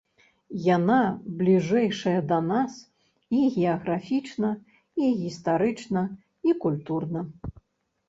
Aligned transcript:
Яна 0.75 1.01
бліжэйшая 1.41 2.15
да 2.31 2.39
нас 2.47 2.73
і 3.41 3.45
геаграфічна, 3.59 4.49
і 5.05 5.15
гістарычна, 5.23 6.01
і 6.47 6.61
культурна. 6.69 7.21